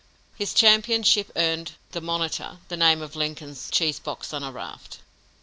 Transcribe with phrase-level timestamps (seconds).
[0.35, 4.97] His championship earned the Monitor the name of Lincoln's "cheese box on a raft."